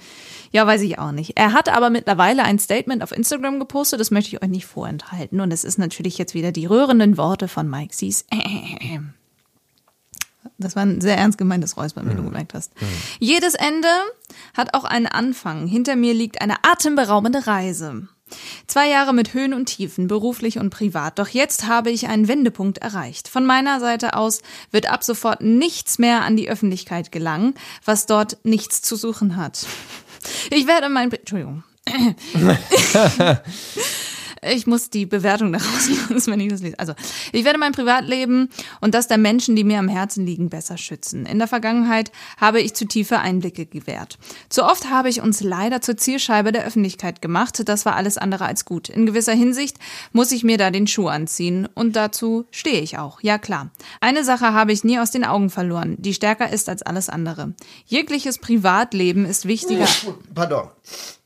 [0.51, 1.33] ja, weiß ich auch nicht.
[1.37, 5.41] Er hat aber mittlerweile ein Statement auf Instagram gepostet, das möchte ich euch nicht vorenthalten.
[5.41, 8.25] Und es ist natürlich jetzt wieder die rührenden Worte von Mike Sees.
[10.57, 12.71] Das war ein sehr ernst gemeintes Räuspern, wie du gemerkt hast.
[13.19, 13.87] Jedes Ende
[14.55, 15.67] hat auch einen Anfang.
[15.67, 18.07] Hinter mir liegt eine atemberaubende Reise.
[18.67, 21.19] Zwei Jahre mit Höhen und Tiefen, beruflich und privat.
[21.19, 23.27] Doch jetzt habe ich einen Wendepunkt erreicht.
[23.27, 27.53] Von meiner Seite aus wird ab sofort nichts mehr an die Öffentlichkeit gelangen,
[27.85, 29.65] was dort nichts zu suchen hat.
[30.49, 31.63] Ich werde mein, Pri- Entschuldigung.
[34.51, 36.79] Ich muss die Bewertung daraus lassen, wenn ich das lese.
[36.79, 36.93] Also,
[37.31, 38.49] ich werde mein Privatleben
[38.81, 41.25] und das der Menschen, die mir am Herzen liegen, besser schützen.
[41.25, 44.17] In der Vergangenheit habe ich zu tiefe Einblicke gewährt.
[44.49, 47.67] Zu oft habe ich uns leider zur Zielscheibe der Öffentlichkeit gemacht.
[47.67, 48.89] Das war alles andere als gut.
[48.89, 49.77] In gewisser Hinsicht
[50.11, 51.67] muss ich mir da den Schuh anziehen.
[51.73, 53.21] Und dazu stehe ich auch.
[53.21, 53.71] Ja, klar.
[54.01, 57.53] Eine Sache habe ich nie aus den Augen verloren, die stärker ist als alles andere.
[57.85, 59.87] Jegliches Privatleben ist wichtiger.
[60.33, 60.69] Pardon.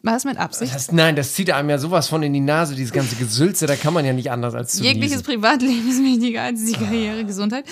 [0.01, 0.73] War es mit Absicht?
[0.73, 3.75] Das, nein, das zieht einem ja sowas von in die Nase, dieses ganze Gesülze, da
[3.75, 5.25] kann man ja nicht anders als zu Jegliches niesen.
[5.25, 7.65] Privatleben ist wichtiger als die Karriere, Gesundheit.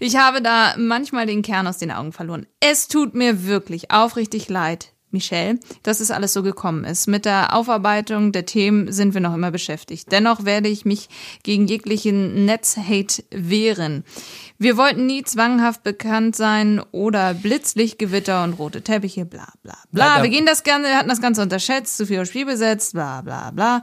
[0.00, 2.46] Ich habe da manchmal den Kern aus den Augen verloren.
[2.60, 7.06] Es tut mir wirklich aufrichtig leid, Michelle, dass es alles so gekommen ist.
[7.06, 10.12] Mit der Aufarbeitung der Themen sind wir noch immer beschäftigt.
[10.12, 11.08] Dennoch werde ich mich
[11.42, 14.04] gegen jeglichen Netzhate wehren.
[14.60, 20.16] Wir wollten nie zwanghaft bekannt sein oder Blitzlichtgewitter und rote Teppiche, bla bla bla.
[20.16, 23.50] Ja, wir gehen das wir hatten das Ganze unterschätzt, zu viel Spiel besetzt, bla bla
[23.52, 23.82] bla.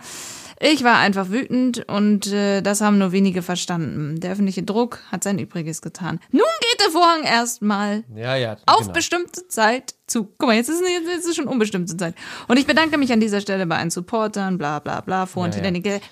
[0.59, 4.19] Ich war einfach wütend und äh, das haben nur wenige verstanden.
[4.21, 6.19] Der öffentliche Druck hat sein Übriges getan.
[6.31, 8.55] Nun geht der Vorhang erstmal Ja, ja.
[8.65, 8.93] auf genau.
[8.93, 10.25] bestimmte Zeit zu.
[10.37, 12.15] Guck mal, jetzt ist, es- jetzt ist es schon unbestimmte Zeit.
[12.47, 15.55] Und ich bedanke mich an dieser Stelle bei allen Supportern, bla bla bla, Vor- und
[15.55, 15.65] Ja, ja.
[15.65, 15.99] Hinterlinke.
[15.99, 16.09] Peace,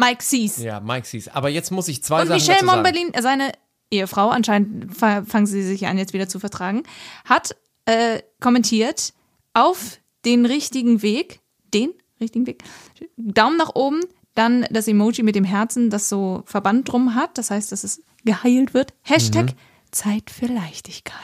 [0.00, 0.56] Mike Sees.
[0.58, 1.28] Ja, Mike sees.
[1.28, 2.76] Aber jetzt muss ich zwei Und Sachen Michelle dazu sagen.
[2.82, 3.52] Momberlin, seine
[3.90, 6.82] Ehefrau, anscheinend fa- fangen sie sich an, jetzt wieder zu vertragen,
[7.24, 7.54] hat
[7.86, 9.12] äh, kommentiert
[9.52, 11.40] auf den richtigen Weg,
[11.74, 12.62] den richtigen Weg,
[13.16, 14.00] Daumen nach oben,
[14.34, 18.02] dann das Emoji mit dem Herzen, das so Verband drum hat, das heißt, dass es
[18.24, 18.92] geheilt wird.
[19.02, 19.56] Hashtag Mhm.
[19.90, 21.16] Zeit für Leichtigkeit.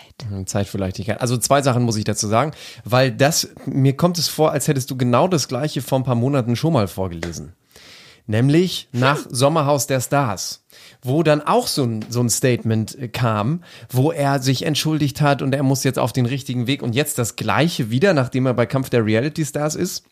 [0.46, 1.20] Zeit für Leichtigkeit.
[1.20, 2.50] Also zwei Sachen muss ich dazu sagen,
[2.84, 6.16] weil das, mir kommt es vor, als hättest du genau das gleiche vor ein paar
[6.16, 7.52] Monaten schon mal vorgelesen.
[8.26, 10.64] Nämlich nach Sommerhaus der Stars,
[11.00, 15.42] wo dann auch so ein, so ein Statement äh, kam, wo er sich entschuldigt hat
[15.42, 18.54] und er muss jetzt auf den richtigen Weg und jetzt das gleiche wieder, nachdem er
[18.54, 20.04] bei Kampf der Reality Stars ist.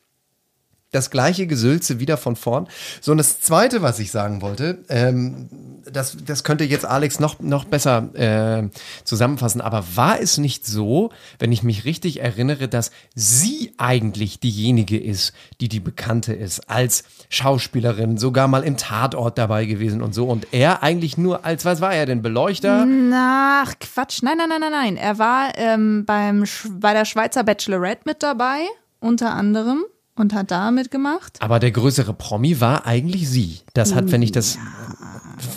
[0.95, 2.69] Das gleiche Gesülze wieder von vorn.
[3.01, 5.49] So, und das Zweite, was ich sagen wollte, ähm,
[5.93, 8.69] das, das könnte jetzt Alex noch, noch besser äh,
[9.03, 14.97] zusammenfassen, aber war es nicht so, wenn ich mich richtig erinnere, dass sie eigentlich diejenige
[14.97, 20.27] ist, die die Bekannte ist, als Schauspielerin, sogar mal im Tatort dabei gewesen und so,
[20.27, 22.87] und er eigentlich nur als, was war er denn, Beleuchter?
[22.87, 24.23] Na, ach, Quatsch.
[24.23, 24.97] Nein, nein, nein, nein, nein.
[24.97, 26.45] Er war ähm, beim,
[26.79, 28.61] bei der Schweizer Bachelorette mit dabei,
[29.01, 29.85] unter anderem,
[30.17, 31.41] und hat da mitgemacht.
[31.41, 33.61] Aber der größere Promi war eigentlich sie.
[33.75, 34.59] Das hat, wenn ich das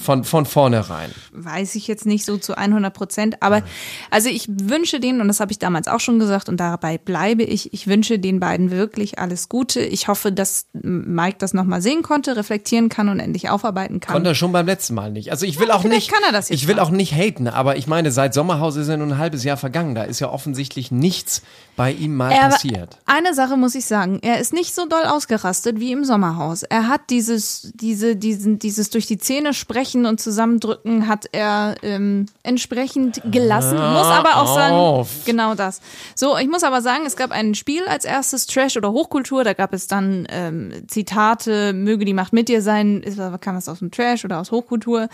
[0.04, 1.12] von, von vornherein.
[1.32, 3.62] Weiß ich jetzt nicht so zu 100 Prozent, aber
[4.10, 7.43] also ich wünsche denen, und das habe ich damals auch schon gesagt, und dabei bleibe
[7.43, 9.82] ich, ich wünsche den beiden wirklich alles Gute.
[9.82, 14.13] Ich hoffe, dass Mike das nochmal sehen konnte, reflektieren kann und endlich aufarbeiten kann.
[14.13, 15.32] Konnte er schon beim letzten Mal nicht.
[15.32, 16.12] Also ich will auch vielleicht nicht.
[16.12, 18.88] kann er das jetzt ich will auch nicht haten, aber ich meine, seit Sommerhaus ist
[18.88, 19.96] ja nun ein halbes Jahr vergangen.
[19.96, 21.43] Da ist ja offensichtlich nichts
[21.78, 22.98] bei ihm mal Er- passiert.
[23.06, 26.63] Eine Sache muss ich sagen, er ist nicht so doll ausgerastet wie im Sommerhaus.
[26.63, 32.26] Er hat dieses, diese, diesen, dieses durch die Zähne sprechen und zusammendrücken hat er ähm,
[32.44, 33.78] entsprechend gelassen.
[33.78, 35.10] Hör muss aber auch sagen, auf.
[35.26, 35.80] genau das.
[36.16, 39.44] So, ich muss aber sagen, es gab ein Spiel als erstes Trash oder Hochkultur.
[39.44, 43.02] Da gab es dann ähm, Zitate, möge die Macht mit dir sein.
[43.04, 45.10] Ist- Kam das aus dem Trash oder aus Hochkultur?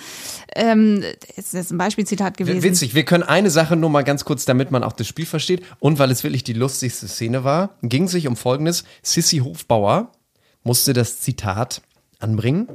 [0.56, 1.04] Ähm,
[1.36, 2.64] ist jetzt ein Beispielzitat gewesen.
[2.64, 5.62] Witzig, wir können eine Sache nur mal ganz kurz, damit man auch das Spiel versteht
[5.80, 8.84] und weil es wirklich die lustigste Szene war, ging sich um folgendes.
[9.02, 10.08] Sissy Hofbauer
[10.64, 11.82] musste das Zitat
[12.20, 12.68] anbringen.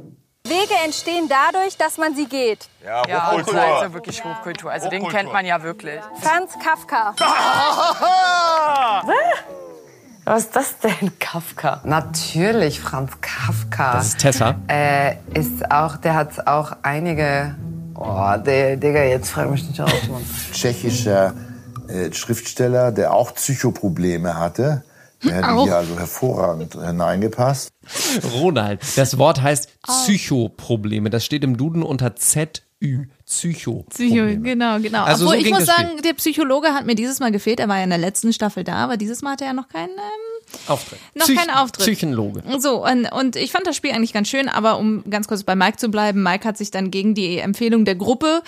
[0.45, 2.69] Wege entstehen dadurch, dass man sie geht.
[2.83, 3.53] Ja, Ja, Hochkultur.
[3.55, 4.71] das ist ja wirklich Hochkultur.
[4.71, 5.99] Also den kennt man ja wirklich.
[6.21, 7.13] Franz Kafka.
[10.25, 11.81] Was ist das denn, Kafka?
[11.85, 13.93] Natürlich, Franz Kafka.
[13.93, 14.55] Das ist Tessa.
[14.67, 17.55] Äh, ist auch, der hat auch einige.
[17.95, 20.23] Oh, der, Digga, jetzt frag mich nicht aus, Mann.
[20.53, 21.33] Tschechischer
[21.89, 24.83] äh, Schriftsteller, der auch Psychoprobleme hatte.
[25.23, 25.63] Der hätte Auch.
[25.65, 27.69] hier also hervorragend hineingepasst.
[28.33, 31.09] Ronald, das Wort heißt Psychoprobleme.
[31.09, 33.07] Das steht im Duden unter ZÜ.
[33.25, 33.85] Psycho.
[33.89, 35.03] Psycho, genau, genau.
[35.03, 36.01] Also Obwohl so ich muss sagen, Spiel.
[36.01, 37.59] der Psychologe hat mir dieses Mal gefehlt.
[37.59, 39.89] Er war ja in der letzten Staffel da, aber dieses Mal hatte er noch keinen,
[39.89, 40.28] ähm,
[40.67, 40.99] Auftritt.
[41.15, 41.85] noch Psych- keinen Auftritt.
[41.85, 42.43] Psychenloge.
[42.59, 45.55] So, und, und ich fand das Spiel eigentlich ganz schön, aber um ganz kurz bei
[45.55, 48.41] Mike zu bleiben, Mike hat sich dann gegen die Empfehlung der Gruppe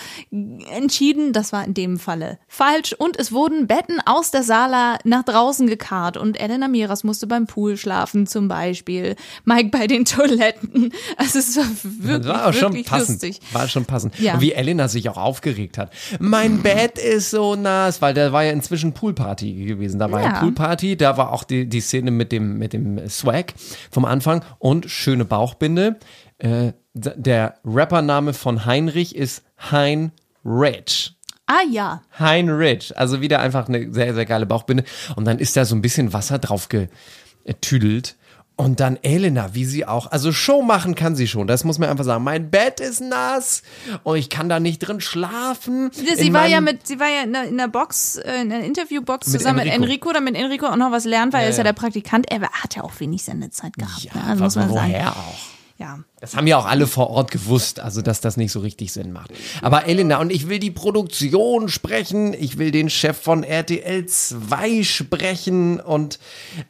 [0.72, 1.34] entschieden.
[1.34, 2.94] Das war in dem Falle falsch.
[2.94, 7.48] Und es wurden Betten aus der Sala nach draußen gekarrt und Elena Miras musste beim
[7.48, 9.16] Pool schlafen zum Beispiel.
[9.46, 10.94] Mike bei den Toiletten.
[11.18, 13.22] Also es war wirklich, war auch schon passend.
[13.24, 13.40] lustig.
[13.52, 14.18] War schon passend.
[14.20, 14.36] Ja.
[14.36, 15.92] Und wie Elena sich auch aufgeregt hat.
[16.20, 20.00] Mein Bett ist so nass, weil da war ja inzwischen Poolparty gewesen.
[20.00, 20.40] Da war ja, Ja.
[20.40, 23.54] Poolparty, da war auch die, die Szene mit dem, mit dem Swag
[23.92, 25.98] vom Anfang und schöne Bauchbinde.
[26.38, 30.12] Äh, der Rappername von Heinrich ist Hein
[30.44, 31.16] Rich.
[31.46, 32.02] Ah ja.
[32.18, 32.98] Heinrich.
[32.98, 34.86] Also wieder einfach eine sehr, sehr geile Bauchbinde.
[35.16, 38.16] Und dann ist da so ein bisschen Wasser drauf getüdelt.
[38.62, 41.90] Und dann Elena, wie sie auch, also Show machen kann sie schon, das muss man
[41.90, 42.24] einfach sagen.
[42.24, 43.64] Mein Bett ist nass
[44.04, 45.90] und ich kann da nicht drin schlafen.
[45.96, 48.60] Ja, Sie In war ja mit, sie war ja in der, Box, äh, in der
[48.64, 49.80] Interviewbox Mit zusammen Enrico.
[49.80, 51.72] mit Enrico, damit Enrico auch noch was lernt, weil Ja, er ist ja ja.
[51.72, 52.30] der Praktikant.
[52.32, 54.14] Er hat ja auch wenig Sendezeit gehabt.
[54.14, 54.24] ne?
[54.28, 54.96] also muss man sagen.
[55.08, 55.38] auch?
[55.78, 56.00] Ja.
[56.22, 59.12] Das haben ja auch alle vor Ort gewusst, also dass das nicht so richtig Sinn
[59.12, 59.32] macht.
[59.64, 64.84] Aber Elena, und ich will die Produktion sprechen, ich will den Chef von RTL 2
[64.84, 66.20] sprechen und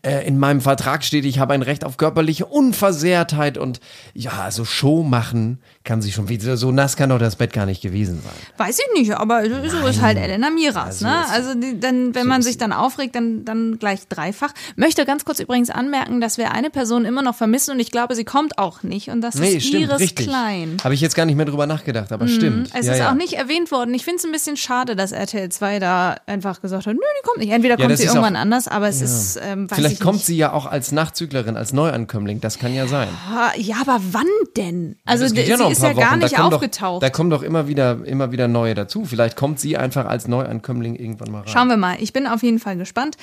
[0.04, 3.82] äh, in meinem Vertrag steht, ich habe ein Recht auf körperliche Unversehrtheit und
[4.14, 6.56] ja, also Show machen kann sie schon wieder.
[6.56, 8.32] So nass kann doch das Bett gar nicht gewesen sein.
[8.56, 11.30] Weiß ich nicht, aber so ist halt Elena Miras, Ja, so ne?
[11.30, 14.54] Also die, dann, wenn man sich dann aufregt, dann, dann gleich dreifach.
[14.78, 18.16] Möchte ganz kurz übrigens anmerken, dass wir eine Person immer noch vermissen und ich glaube,
[18.16, 20.28] sie kommt auch nicht und das Nee, ist stimmt, Iris richtig.
[20.28, 20.78] Klein.
[20.84, 22.30] Habe ich jetzt gar nicht mehr drüber nachgedacht, aber Mhm.
[22.30, 22.70] stimmt.
[22.74, 23.10] Es ja, ist ja.
[23.12, 23.94] auch nicht erwähnt worden.
[23.94, 27.28] Ich finde es ein bisschen schade, dass RTL 2 da einfach gesagt hat, nö, die
[27.28, 27.52] kommt nicht.
[27.52, 30.26] Entweder Ja, kommt sie irgendwann auch- anders, aber es ist, ähm, Vielleicht ich kommt nicht.
[30.26, 33.10] sie ja auch als Nachzüglerin, als Neuankömmling, das kann ja sein.
[33.30, 34.26] Ah, Ja, aber wann
[34.58, 34.96] denn?
[35.06, 35.96] Also sie ist ja gar Wochen.
[35.98, 36.96] Da nicht kommen aufgetaucht.
[36.96, 39.06] Doch, da kommen doch immer wieder, immer wieder neue dazu.
[39.06, 41.48] Vielleicht kommt sie einfach als Neuankömmling irgendwann mal rein.
[41.48, 41.98] Schauen wir mal.
[42.00, 43.18] Ich bin auf jeden Fall gespannt.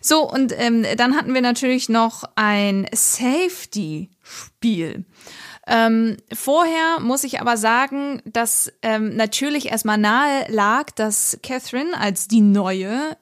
[0.00, 2.86] So, und ähm, dann hatten wir natürlich noch ein
[3.82, 5.04] Safety-Spiel.
[5.66, 12.26] Ähm, vorher muss ich aber sagen, dass ähm, natürlich erstmal nahe lag, dass Catherine als
[12.26, 13.16] die neue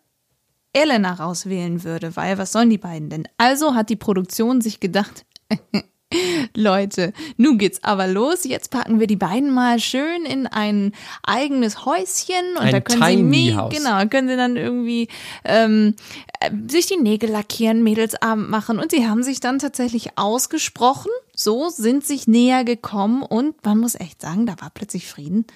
[0.72, 3.29] Elena rauswählen würde, weil was sollen die beiden denn?
[3.37, 5.26] Also hat die Produktion sich gedacht,
[6.57, 8.44] Leute, nun geht's aber los.
[8.44, 10.92] Jetzt packen wir die beiden mal schön in ein
[11.23, 13.75] eigenes Häuschen und Ein da können sie House.
[13.75, 15.09] genau können sie dann irgendwie
[15.44, 15.94] ähm,
[16.40, 21.11] äh, sich die Nägel lackieren, Mädelsabend machen und sie haben sich dann tatsächlich ausgesprochen.
[21.35, 25.46] So sind sich näher gekommen und man muss echt sagen, da war plötzlich Frieden.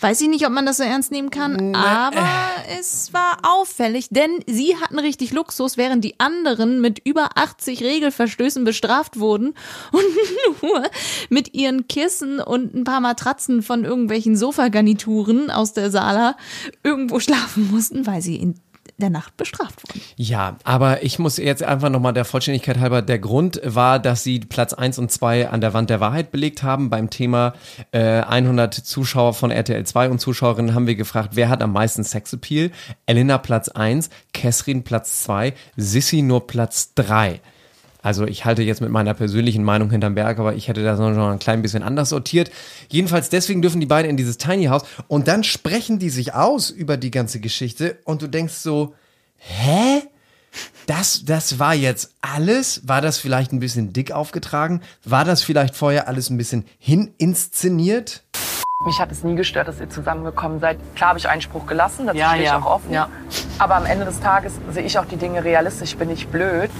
[0.00, 2.26] Weiß ich nicht, ob man das so ernst nehmen kann, aber
[2.78, 8.64] es war auffällig, denn sie hatten richtig Luxus, während die anderen mit über 80 Regelverstößen
[8.64, 9.54] bestraft wurden
[9.92, 10.84] und nur
[11.30, 16.36] mit ihren Kissen und ein paar Matratzen von irgendwelchen Sofagarnituren aus der Sala
[16.84, 18.54] irgendwo schlafen mussten, weil sie in
[18.98, 20.00] der Nacht bestraft wurden.
[20.16, 24.40] Ja, aber ich muss jetzt einfach nochmal der Vollständigkeit halber, der Grund war, dass sie
[24.40, 26.90] Platz 1 und 2 an der Wand der Wahrheit belegt haben.
[26.90, 27.54] Beim Thema
[27.92, 32.02] äh, 100 Zuschauer von RTL 2 und Zuschauerinnen haben wir gefragt, wer hat am meisten
[32.02, 32.70] Sexappeal?
[33.06, 37.40] Elena Platz 1, Kesrin Platz 2, Sissy nur Platz 3.
[38.02, 41.30] Also ich halte jetzt mit meiner persönlichen Meinung hinterm Berg, aber ich hätte das noch
[41.30, 42.50] ein klein bisschen anders sortiert.
[42.88, 46.70] Jedenfalls deswegen dürfen die beiden in dieses Tiny House und dann sprechen die sich aus
[46.70, 48.94] über die ganze Geschichte und du denkst so,
[49.36, 50.02] hä?
[50.86, 52.88] Das, das war jetzt alles?
[52.88, 54.80] War das vielleicht ein bisschen dick aufgetragen?
[55.04, 58.22] War das vielleicht vorher alles ein bisschen hininszeniert?
[58.86, 60.78] Mich hat es nie gestört, dass ihr zusammengekommen seid.
[60.94, 62.92] Klar habe ich Einspruch gelassen, das Ja, stehe ich ja, auch offen.
[62.92, 63.08] ja.
[63.58, 66.70] Aber am Ende des Tages sehe ich auch die Dinge realistisch, ich bin nicht blöd.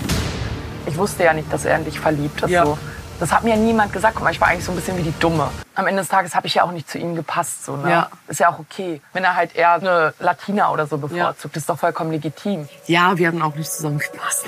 [0.87, 2.51] Ich wusste ja nicht, dass er in dich verliebt ist.
[2.51, 2.65] Ja.
[2.65, 2.79] So.
[3.21, 4.15] Das hat mir niemand gesagt.
[4.15, 5.51] Guck mal, ich war eigentlich so ein bisschen wie die Dumme.
[5.75, 7.65] Am Ende des Tages habe ich ja auch nicht zu ihm gepasst.
[7.65, 7.91] So, ne?
[7.91, 8.11] Ja.
[8.29, 9.01] Ist ja auch okay.
[9.13, 12.69] Wenn er halt eher eine Latina oder so bevorzugt, ist doch vollkommen legitim.
[12.87, 14.47] Ja, wir hatten auch nicht zusammengepasst.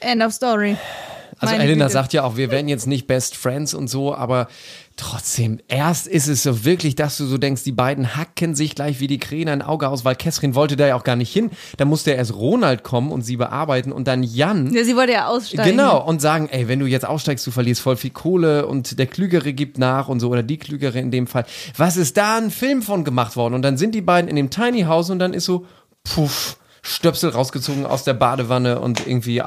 [0.00, 0.76] End of story.
[1.38, 1.92] Also Meine Elena Güte.
[1.92, 4.48] sagt ja auch, wir werden jetzt nicht Best Friends und so, aber
[4.96, 9.00] trotzdem, erst ist es so wirklich, dass du so denkst, die beiden hacken sich gleich
[9.00, 11.50] wie die Krähen ein Auge aus, weil Kesrin wollte da ja auch gar nicht hin.
[11.76, 14.72] Da musste ja erst Ronald kommen und sie bearbeiten und dann Jan.
[14.72, 15.70] Ja, sie wollte ja aussteigen.
[15.70, 19.06] Genau, und sagen, ey, wenn du jetzt aussteigst, du verlierst voll viel Kohle und der
[19.06, 21.44] Klügere gibt nach und so, oder die Klügere in dem Fall.
[21.76, 23.54] Was ist da ein Film von gemacht worden?
[23.54, 25.66] Und dann sind die beiden in dem Tiny House und dann ist so,
[26.04, 29.42] puff, Stöpsel rausgezogen aus der Badewanne und irgendwie,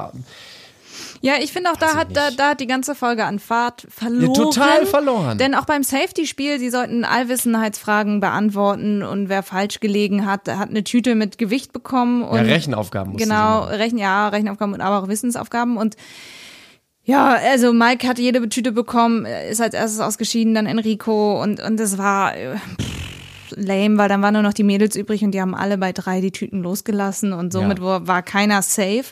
[1.26, 4.32] ja, ich finde auch, da hat, da, da hat die ganze Folge an Fahrt verloren.
[4.32, 5.38] total verloren.
[5.38, 10.84] Denn auch beim Safety-Spiel, sie sollten Allwissenheitsfragen beantworten und wer falsch gelegen hat, hat eine
[10.84, 12.22] Tüte mit Gewicht bekommen.
[12.22, 13.64] Und ja Rechenaufgaben Genau.
[13.64, 15.76] Rechen, ja, Rechenaufgaben, aber auch Wissensaufgaben.
[15.76, 15.96] Und
[17.02, 21.80] ja, also Mike hat jede Tüte bekommen, ist als erstes ausgeschieden, dann Enrico und, und
[21.80, 22.95] das war äh, pff,
[23.50, 26.20] lame, weil dann waren nur noch die Mädels übrig und die haben alle bei drei
[26.20, 28.06] die Tüten losgelassen und somit Ja.
[28.06, 29.04] war, keiner safe.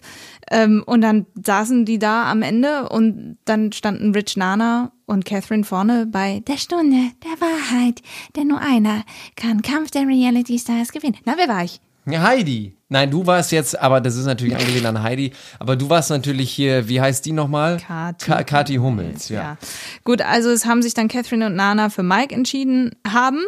[0.51, 5.65] Ähm, und dann saßen die da am Ende und dann standen Rich Nana und Catherine
[5.65, 8.03] vorne bei der Stunde der Wahrheit,
[8.37, 9.05] denn nur einer
[9.37, 11.17] kann Kampf der Reality Stars gewinnen.
[11.25, 11.81] Na, wer war ich?
[12.07, 12.77] Ja, Heidi.
[12.91, 16.51] Nein, du warst jetzt, aber das ist natürlich angelehnt an Heidi, aber du warst natürlich
[16.51, 17.79] hier, wie heißt die nochmal?
[17.79, 18.27] Kati.
[18.27, 19.41] Ka Kati Hummels, ja.
[19.43, 19.57] Ja.
[20.05, 23.39] Gut, also es haben sich dann Catherine und Nana für Mike entschieden haben.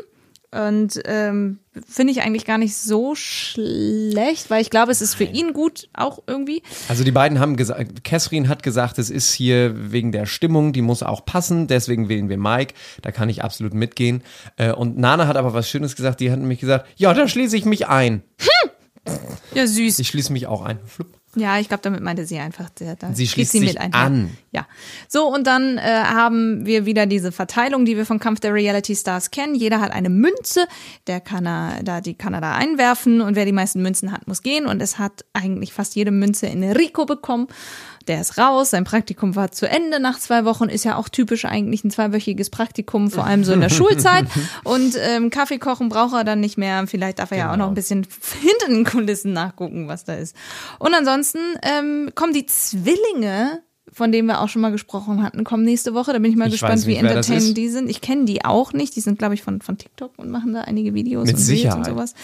[0.57, 5.25] Und ähm, finde ich eigentlich gar nicht so schlecht, weil ich glaube, es ist für
[5.25, 6.63] ihn gut auch irgendwie.
[6.89, 10.83] Also die beiden haben gesagt, Catherine hat gesagt, es ist hier wegen der Stimmung, die
[10.83, 14.23] muss auch passen, deswegen wählen wir Mike, da kann ich absolut mitgehen.
[14.57, 17.57] Äh, Und Nana hat aber was Schönes gesagt, die hat nämlich gesagt, ja, da schließe
[17.57, 18.23] ich mich ein.
[19.55, 19.99] Ja, süß.
[19.99, 20.79] Ich schließe mich auch ein.
[20.85, 21.16] Flupp.
[21.37, 24.01] Ja, ich glaube, damit meinte sie einfach, da da Sie schließt sie sich mit einher.
[24.01, 24.37] an.
[24.53, 24.67] Ja.
[25.07, 28.97] So, und dann äh, haben wir wieder diese Verteilung, die wir vom Kampf der Reality
[28.97, 29.55] Stars kennen.
[29.55, 30.67] Jeder hat eine Münze,
[31.07, 34.27] der kann er, da, die kann er da einwerfen und wer die meisten Münzen hat,
[34.27, 34.67] muss gehen.
[34.67, 37.49] Und es hat eigentlich fast jede Münze Enrico bekommen.
[38.09, 41.45] Der ist raus, sein Praktikum war zu Ende nach zwei Wochen, ist ja auch typisch
[41.45, 44.27] eigentlich ein zweiwöchiges Praktikum, vor allem so in der Schulzeit.
[44.65, 46.87] Und ähm, Kaffee kochen braucht er dann nicht mehr.
[46.87, 48.07] Vielleicht darf er ja auch noch ein bisschen
[48.41, 50.37] hinter den Kulissen nachgucken, was da ist.
[50.79, 55.65] Und ansonsten ähm, kommen die Zwillinge, von denen wir auch schon mal gesprochen hatten, kommen
[55.65, 56.13] nächste Woche.
[56.13, 57.89] Da bin ich mal Ich gespannt, wie nicht, das entertainend die sind.
[57.89, 58.95] Ich kenne die auch nicht.
[58.95, 61.49] Die sind, glaube ich, von, von TikTok und machen da einige Videos Mit und Reels
[61.51, 61.87] und Sicherheit.
[61.87, 62.15] sowas.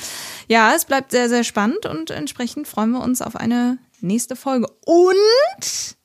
[0.49, 4.67] Ja, es bleibt sehr, sehr spannend und entsprechend freuen wir uns auf eine nächste Folge.
[4.85, 5.97] Und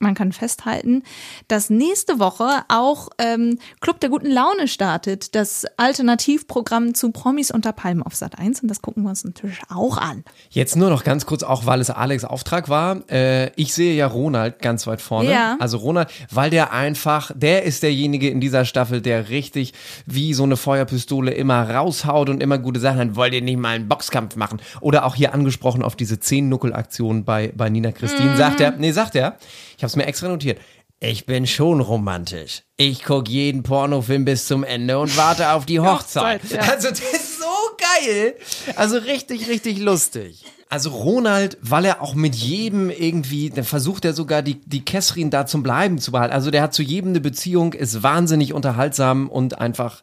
[0.00, 1.02] man kann festhalten,
[1.46, 7.72] dass nächste Woche auch ähm, Club der guten Laune startet, das Alternativprogramm zu Promis unter
[7.72, 10.24] Palmen auf Sat 1 und das gucken wir uns natürlich auch an.
[10.48, 13.08] Jetzt nur noch ganz kurz, auch weil es Alex Auftrag war.
[13.10, 15.30] Äh, ich sehe ja Ronald ganz weit vorne.
[15.30, 15.56] Ja.
[15.60, 19.74] Also Ronald, weil der einfach, der ist derjenige in dieser Staffel, der richtig
[20.06, 23.16] wie so eine Feuerpistole immer raushaut und immer gute Sachen hat.
[23.16, 24.62] Wollt ihr nicht mal einen Boxkampf machen?
[24.80, 28.30] Oder auch hier angesprochen auf diese Zehn-Nuckel-Aktion bei, bei Nina Christine.
[28.30, 28.36] Mhm.
[28.36, 29.36] Sagt er, nee, sagt er,
[29.76, 30.58] ich habe es mir extra notiert.
[31.02, 32.62] Ich bin schon romantisch.
[32.76, 36.42] Ich guck jeden Pornofilm bis zum Ende und warte auf die Hochzeit.
[36.42, 36.72] Hochzeit, ja.
[36.72, 37.46] Also das ist so
[37.78, 38.34] geil.
[38.76, 40.44] Also richtig, richtig lustig.
[40.68, 45.30] Also Ronald, weil er auch mit jedem irgendwie, dann versucht er sogar die, die Kessrin
[45.30, 46.34] da zum Bleiben zu behalten.
[46.34, 50.02] Also der hat zu jedem eine Beziehung, ist wahnsinnig unterhaltsam und einfach,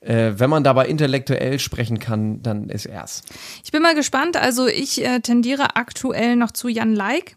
[0.00, 3.22] äh, wenn man dabei intellektuell sprechen kann, dann ist er's.
[3.64, 4.36] Ich bin mal gespannt.
[4.36, 7.36] Also ich äh, tendiere aktuell noch zu Jan Like.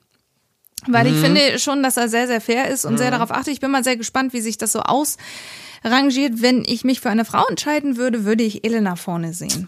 [0.87, 1.21] Weil ich Mhm.
[1.21, 3.11] finde schon, dass er sehr, sehr fair ist und sehr Mhm.
[3.11, 3.53] darauf achtet.
[3.53, 6.41] Ich bin mal sehr gespannt, wie sich das so ausrangiert.
[6.41, 9.67] Wenn ich mich für eine Frau entscheiden würde, würde ich Elena vorne sehen.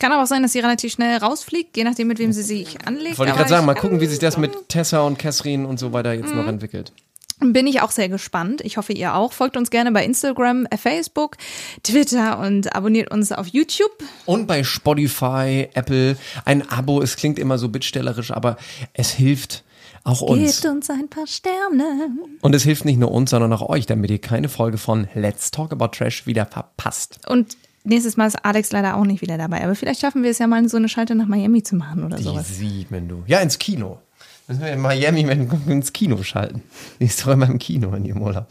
[0.00, 2.84] Kann aber auch sein, dass sie relativ schnell rausfliegt, je nachdem, mit wem sie sich
[2.86, 3.16] anlegt.
[3.18, 5.92] Wollte ich gerade sagen, mal gucken, wie sich das mit Tessa und Kessrin und so
[5.92, 6.92] weiter jetzt noch entwickelt.
[7.40, 8.60] Bin ich auch sehr gespannt.
[8.62, 9.32] Ich hoffe, ihr auch.
[9.32, 11.36] Folgt uns gerne bei Instagram, äh, Facebook,
[11.82, 13.90] Twitter und abonniert uns auf YouTube.
[14.24, 18.56] Und bei Spotify, Apple, ein Abo, es klingt immer so bittstellerisch, aber
[18.92, 19.64] es hilft
[20.04, 20.60] auch uns.
[20.62, 22.10] Gebt uns ein paar Sterne.
[22.40, 25.50] Und es hilft nicht nur uns, sondern auch euch, damit ihr keine Folge von Let's
[25.50, 27.18] Talk About Trash wieder verpasst.
[27.26, 29.64] Und nächstes Mal ist Alex leider auch nicht wieder dabei.
[29.64, 32.16] Aber vielleicht schaffen wir es ja mal, so eine Schalte nach Miami zu machen oder
[32.16, 32.48] Die sowas.
[32.48, 33.24] sieht man du.
[33.26, 33.98] Ja, ins Kino.
[34.46, 36.62] Müssen wir in Miami ins Kino schalten.
[37.00, 38.46] Die ist doch immer im Kino in ihrem Urlaub.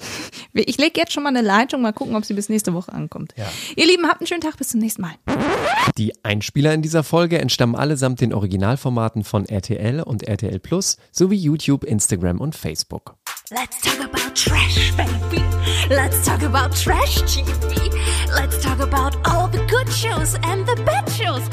[0.53, 3.33] Ich lege jetzt schon mal eine Leitung, mal gucken, ob sie bis nächste Woche ankommt.
[3.37, 3.45] Ja.
[3.75, 5.11] Ihr Lieben, habt einen schönen Tag, bis zum nächsten Mal.
[5.97, 11.37] Die Einspieler in dieser Folge entstammen allesamt den Originalformaten von RTL und RTL Plus sowie
[11.37, 13.15] YouTube, Instagram und Facebook.
[13.51, 15.43] Let's talk about trash, baby.
[15.89, 17.91] Let's talk about trash TV.
[18.33, 21.43] Let's talk about all the good shows and the bad shows